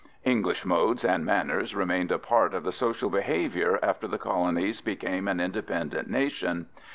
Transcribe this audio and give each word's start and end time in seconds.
"English 0.33 0.65
modes 0.65 1.05
and 1.05 1.23
manners 1.23 1.75
remained 1.75 2.11
a 2.11 2.17
part 2.17 2.55
of 2.55 2.63
the 2.63 2.71
social 2.71 3.07
behavior 3.11 3.77
after 3.83 4.07
the 4.07 4.17
colonies 4.17 4.81
became 4.81 5.27
an 5.27 5.39
independent 5.39 6.09
nation. 6.09 6.65